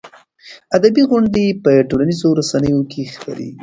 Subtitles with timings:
[0.77, 3.57] ادبي غونډې په ټولنیزو رسنیو کې خپرېږي.